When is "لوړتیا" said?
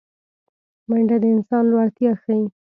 1.71-2.11